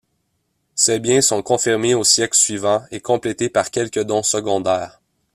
[0.73, 4.99] Ces biens sont confirmés aux siècles suivants, et complétés par quelques dons secondaires.